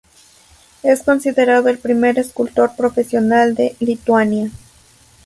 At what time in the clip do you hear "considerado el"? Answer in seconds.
1.03-1.77